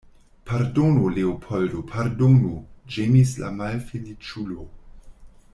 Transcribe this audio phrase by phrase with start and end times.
[0.51, 2.55] Pardonu, Leopoldo, pardonu,
[2.97, 4.71] ĝemis la malfeliĉulo.